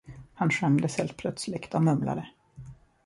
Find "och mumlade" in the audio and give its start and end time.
1.75-2.27